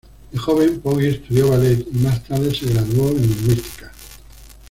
[0.31, 3.91] De joven Poggi estudió ballet y más tarde se graduó en lingüística.